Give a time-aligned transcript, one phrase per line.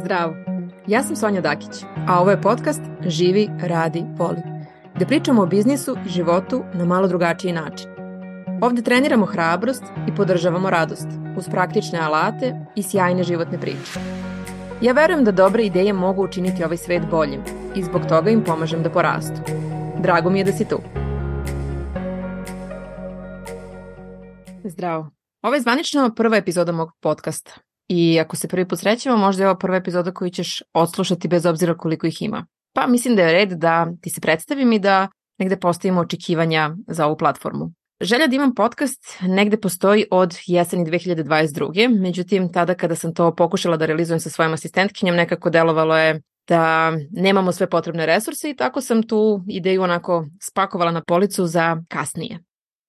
[0.00, 0.34] Zdravo!
[0.86, 4.42] Ja sam Sonja Dakić, a ovo je podcast Živi, radi, voli,
[4.94, 7.90] gde pričamo o biznisu i životu na malo drugačiji način.
[8.62, 14.00] Ovde treniramo hrabrost i podržavamo radost uz praktične alate i sjajne životne priče.
[14.82, 17.40] Ja verujem da dobre ideje mogu učiniti ovaj svet boljim
[17.74, 19.40] i zbog toga im pomažem da porastu.
[19.98, 20.78] Drago mi je da si tu.
[24.64, 25.10] Zdravo!
[25.42, 29.48] Ovo je zvanično prva epizoda mog podcasta I ako se prvi put srećemo, možda je
[29.48, 32.46] ovo prva epizoda koju ćeš odslušati bez obzira koliko ih ima.
[32.74, 35.08] Pa mislim da je red da ti se predstavim i da
[35.38, 37.72] negde postavimo očekivanja za ovu platformu.
[38.00, 42.00] Želja da imam podcast negde postoji od jeseni 2022.
[42.00, 46.92] Međutim, tada kada sam to pokušala da realizujem sa svojom asistentkinjom, nekako delovalo je da
[47.10, 52.38] nemamo sve potrebne resurse i tako sam tu ideju onako spakovala na policu za kasnije.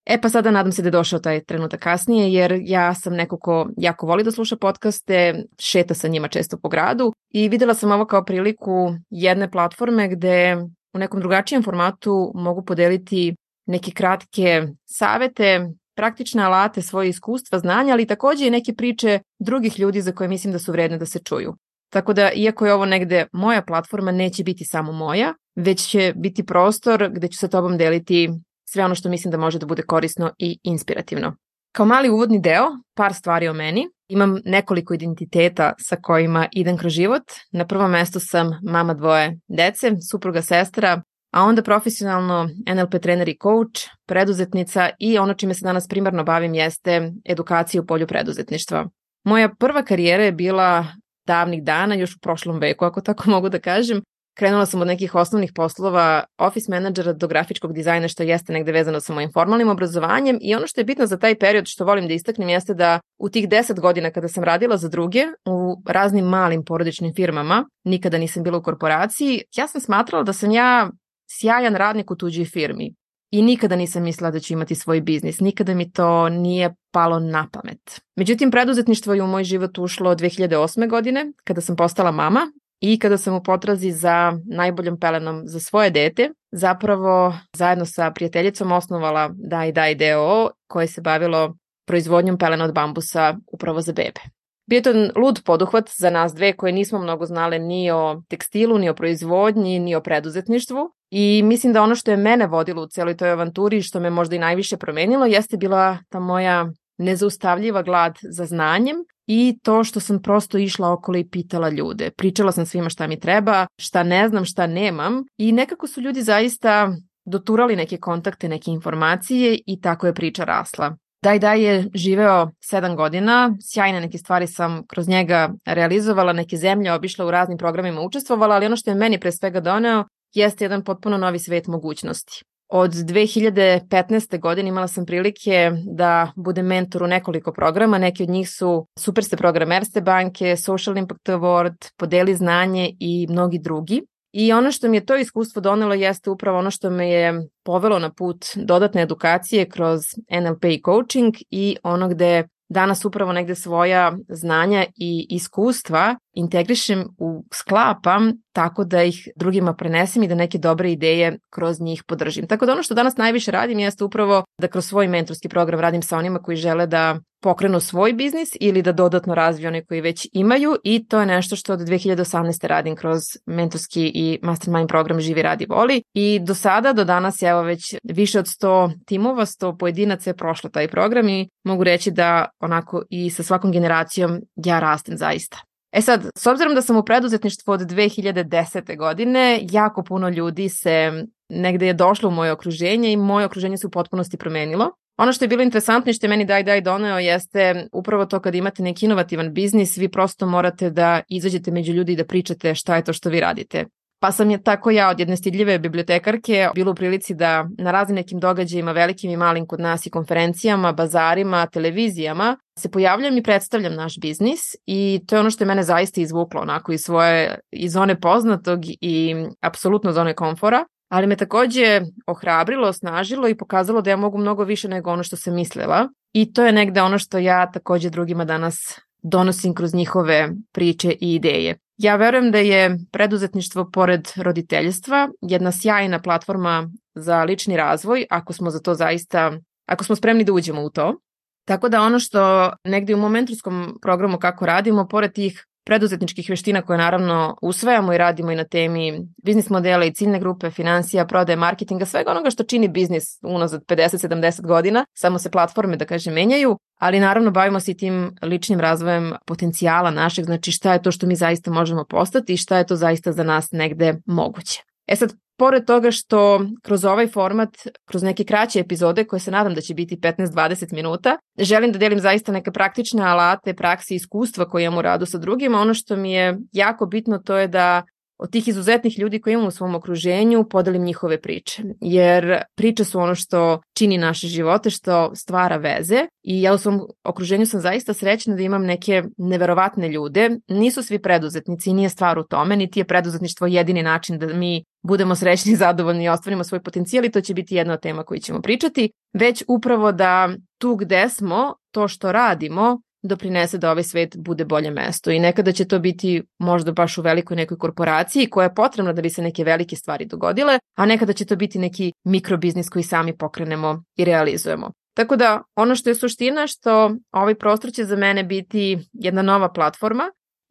[0.06, 3.38] E pa sada nadam se da je došao taj trenutak kasnije jer ja sam neko
[3.38, 7.92] ko jako voli da sluša podcaste, šeta sa njima često po gradu i videla sam
[7.92, 10.58] ovo kao priliku jedne platforme gde
[10.94, 13.36] u nekom drugačijem formatu mogu podeliti
[13.66, 20.02] neke kratke savete, praktične alate, svoje iskustva, znanja, ali takođe i neke priče drugih ljudi
[20.02, 21.56] za koje mislim da su vredne da se čuju.
[21.90, 26.46] Tako da, iako je ovo negde moja platforma, neće biti samo moja, već će biti
[26.46, 28.30] prostor gde ću sa tobom deliti
[28.74, 31.36] sve ono što mislim da može da bude korisno i inspirativno.
[31.76, 33.88] Kao mali uvodni deo, par stvari o meni.
[34.08, 37.24] Imam nekoliko identiteta sa kojima idem kroz život.
[37.52, 43.38] Na prvom mestu sam mama dvoje dece, supruga sestra, a onda profesionalno NLP trener i
[43.42, 48.90] coach, preduzetnica i ono čime se danas primarno bavim jeste edukacija u polju preduzetništva.
[49.24, 50.86] Moja prva karijera je bila
[51.28, 54.02] davnih dana, još u prošlom veku, ako tako mogu da kažem,
[54.34, 59.00] Krenula sam od nekih osnovnih poslova office menadžera do grafičkog dizajna što jeste negde vezano
[59.00, 62.14] sa mojim formalnim obrazovanjem i ono što je bitno za taj period što volim da
[62.14, 66.66] istaknem jeste da u tih 10 godina kada sam radila za druge u raznim malim
[66.66, 70.90] porodičnim firmama, nikada nisam bila u korporaciji, ja sam smatrala da sam ja
[71.30, 72.96] sjajan radnik u tuđoj firmi
[73.32, 77.48] i nikada nisam mislila da ću imati svoj biznis, nikada mi to nije palo na
[77.52, 78.02] pamet.
[78.16, 80.90] Međutim, preduzetništvo je u moj život ušlo 2008.
[80.90, 82.52] godine, kada sam postala mama
[82.82, 88.72] I kada sam u potrazi za najboljom pelenom za svoje dete, zapravo zajedno sa prijateljicom
[88.72, 91.56] osnovala Daj Daj DO koje se bavilo
[91.88, 94.22] proizvodnjom pelena od bambusa upravo za bebe.
[94.66, 98.78] Bio je to lud poduhvat za nas dve koje nismo mnogo znale ni o tekstilu,
[98.78, 100.92] ni o proizvodnji, ni o preduzetništvu.
[101.12, 104.10] I mislim da ono što je mene vodilo u celoj toj avanturi i što me
[104.10, 106.70] možda i najviše promenilo jeste bila ta moja
[107.02, 108.96] nezaustavljiva glad za znanjem
[109.28, 112.12] i to što sam prosto išla okolo i pitala ljude.
[112.18, 116.22] Pričala sam svima šta mi treba, šta ne znam, šta nemam i nekako su ljudi
[116.22, 116.94] zaista
[117.26, 120.96] doturali neke kontakte, neke informacije i tako je priča rasla.
[121.24, 126.94] Daj Daj je živeo sedam godina, sjajne neke stvari sam kroz njega realizovala, neke zemlje
[126.94, 130.84] obišla u raznim programima učestvovala, ali ono što je meni pre svega doneo jeste jedan
[130.84, 132.44] potpuno novi svet mogućnosti.
[132.74, 134.40] Od 2015.
[134.40, 137.98] godine imala sam prilike da budem mentor u nekoliko programa.
[137.98, 143.60] Neki od njih su Superste program Erste banke, Social Impact Award, Podeli znanje i mnogi
[143.60, 144.02] drugi.
[144.32, 148.00] I ono što mi je to iskustvo donelo jeste upravo ono što me je povelo
[148.00, 150.02] na put dodatne edukacije kroz
[150.42, 157.46] NLP i coaching i ono gde danas upravo negde svoja znanja i iskustva integrišem u
[157.54, 162.48] sklapam tako da ih drugima prenesem i da neke dobre ideje kroz njih podržim.
[162.48, 166.02] Tako da ono što danas najviše radim jeste upravo da kroz svoj mentorski program radim
[166.02, 170.28] sa onima koji žele da pokrenu svoj biznis ili da dodatno razviju one koji već
[170.34, 172.68] imaju i to je nešto što od 2018.
[172.68, 177.62] radim kroz mentorski i mastermind program Živi radi voli i do sada, do danas evo
[177.62, 182.50] već više od 100 timova, 100 pojedinaca je prošlo taj program i mogu reći da
[182.60, 185.58] onako i sa svakom generacijom ja rastem zaista.
[185.92, 188.98] E sad, s obzirom da sam u preduzetništvu od 2010.
[188.98, 193.88] godine, jako puno ljudi se negde je došlo u moje okruženje i moje okruženje se
[193.88, 194.92] u potpunosti promenilo.
[195.18, 198.40] Ono što je bilo interesantno i što je meni Daj Daj doneo jeste upravo to
[198.40, 202.76] kad imate neki inovativan biznis, vi prosto morate da izađete među ljudi i da pričate
[202.76, 203.86] šta je to što vi radite.
[204.20, 208.16] Pa sam je tako ja od jedne stidljive bibliotekarke bilo u prilici da na raznim
[208.16, 213.96] nekim događajima, velikim i malim kod nas i konferencijama, bazarima, televizijama, se pojavljam i predstavljam
[213.96, 217.92] naš biznis i to je ono što je mene zaista izvuklo onako iz svoje, iz
[217.92, 224.18] zone poznatog i apsolutno zone komfora ali me takođe ohrabrilo, osnažilo i pokazalo da ja
[224.18, 226.10] mogu mnogo više nego ono što sam mislila.
[226.34, 231.36] I to je negde ono što ja takođe drugima danas donosim kroz njihove priče i
[231.36, 231.78] ideje.
[231.98, 238.70] Ja verujem da je preduzetništvo pored roditeljstva jedna sjajna platforma za lični razvoj ako smo
[238.70, 239.52] za to zaista,
[239.86, 241.20] ako smo spremni da uđemo u to.
[241.66, 246.98] Tako da ono što negde u momenturskom programu kako radimo, pored tih preduzetničkih veština koje
[246.98, 252.06] naravno usvajamo i radimo i na temi biznis modela i ciljne grupe, financija, prodaje, marketinga,
[252.06, 257.20] svega onoga što čini biznis unazad 50-70 godina, samo se platforme, da kažem, menjaju, ali
[257.20, 261.36] naravno bavimo se i tim ličnim razvojem potencijala našeg, znači šta je to što mi
[261.36, 264.84] zaista možemo postati i šta je to zaista za nas negde moguće.
[265.08, 267.70] E sad, pored toga što kroz ovaj format,
[268.06, 272.20] kroz neke kraće epizode koje se nadam da će biti 15-20 minuta, želim da delim
[272.20, 275.80] zaista neke praktične alate, praksi i iskustva koje imam u radu sa drugima.
[275.80, 278.04] Ono što mi je jako bitno to je da
[278.42, 281.84] od tih izuzetnih ljudi koji imamo u svom okruženju podelim njihove priče.
[282.02, 287.02] Jer priče su ono što čini naše živote, što stvara veze i ja u svom
[287.24, 290.50] okruženju sam zaista srećna da imam neke neverovatne ljude.
[290.68, 295.36] Nisu svi preduzetnici nije stvar u tome, niti je preduzetništvo jedini način da mi budemo
[295.36, 298.62] srećni, zadovoljni i ostvarimo svoj potencijal i to će biti jedna od tema koju ćemo
[298.62, 304.66] pričati, već upravo da tu gde smo, to što radimo, doprinese da ovaj svet bude
[304.66, 308.76] bolje mesto i nekada će to biti možda baš u velikoj nekoj korporaciji koja je
[308.76, 312.90] potrebna da bi se neke velike stvari dogodile, a nekada će to biti neki mikrobiznis
[312.90, 314.92] koji sami pokrenemo i realizujemo.
[315.14, 319.74] Tako da ono što je suština što ovaj prostor će za mene biti jedna nova
[319.74, 320.24] platforma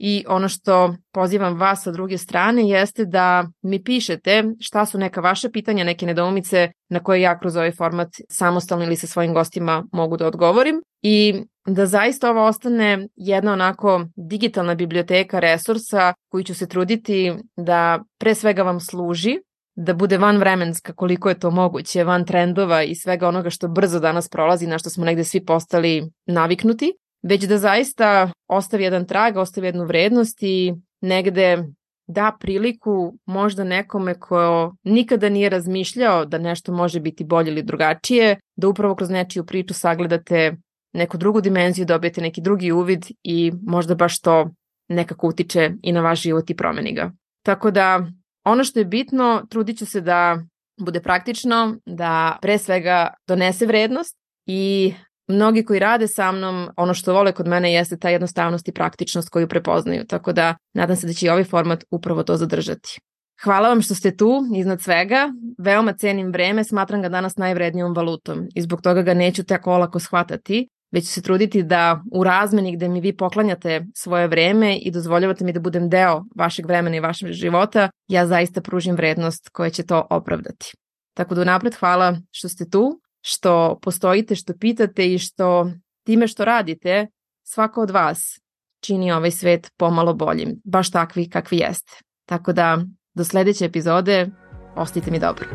[0.03, 5.20] I ono što pozivam vas sa druge strane jeste da mi pišete šta su neka
[5.20, 9.85] vaše pitanja, neke nedoumice na koje ja kroz ovaj format samostalno ili sa svojim gostima
[9.93, 16.55] mogu da odgovorim i da zaista ovo ostane jedna onako digitalna biblioteka resursa koju ću
[16.55, 19.39] se truditi da pre svega vam služi
[19.77, 24.01] da bude van vremenska koliko je to moguće, van trendova i svega onoga što brzo
[24.01, 26.93] danas prolazi, na što smo negde svi postali naviknuti,
[27.23, 31.65] već da zaista ostavi jedan trag, ostavi jednu vrednost i negde
[32.06, 38.37] da priliku možda nekome ko nikada nije razmišljao da nešto može biti bolje ili drugačije,
[38.56, 40.56] da upravo kroz nečiju priču sagledate
[40.93, 44.51] neku drugu dimenziju, dobijete neki drugi uvid i možda baš to
[44.89, 47.13] nekako utiče i na vaš život i promeni ga.
[47.45, 48.07] Tako da
[48.45, 50.39] ono što je bitno, trudit ću se da
[50.81, 54.17] bude praktično, da pre svega donese vrednost
[54.47, 54.95] i
[55.29, 59.29] mnogi koji rade sa mnom, ono što vole kod mene jeste ta jednostavnost i praktičnost
[59.29, 62.99] koju prepoznaju, tako da nadam se da će i ovaj format upravo to zadržati.
[63.45, 65.29] Hvala vam što ste tu, iznad svega.
[65.59, 69.99] Veoma cenim vreme, smatram ga danas najvrednijom valutom i zbog toga ga neću tako olako
[69.99, 74.91] shvatati, već ću se truditi da u razmeni gde mi vi poklanjate svoje vreme i
[74.91, 79.71] dozvoljavate mi da budem deo vašeg vremena i vašeg života, ja zaista pružim vrednost koja
[79.71, 80.73] će to opravdati.
[81.15, 85.71] Tako da napred hvala što ste tu, što postojite, što pitate i što
[86.07, 87.07] time što radite,
[87.43, 88.41] svako od vas
[88.81, 91.93] čini ovaj svet pomalo boljim, baš takvi kakvi jeste.
[92.29, 92.79] Tako da,
[93.15, 94.29] do sledeće epizode,
[94.77, 95.47] ostite mi dobro.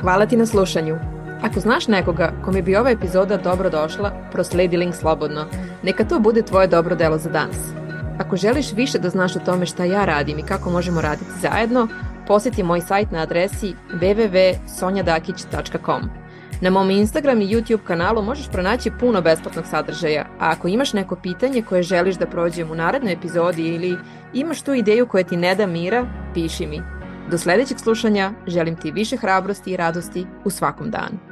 [0.00, 1.19] Hvala ti na slušanju.
[1.42, 5.46] Ako znaš nekoga kome bi ova epizoda dobro došla, prosledi link slobodno.
[5.82, 7.56] Neka to bude tvoje dobro delo za danas.
[8.18, 11.88] Ako želiš više da znaš o tome šta ja radim i kako možemo raditi zajedno,
[12.26, 16.02] poseti moj sajt na adresi www.sonjadakić.com.
[16.60, 21.16] Na mom Instagram i YouTube kanalu možeš pronaći puno besplatnog sadržaja, a ako imaš neko
[21.16, 23.96] pitanje koje želiš da prođem u narednoj epizodi ili
[24.34, 26.82] imaš tu ideju koja ti ne da mira, piši mi.
[27.30, 31.29] Do sledećeg slušanja želim ti više hrabrosti i radosti u svakom danu.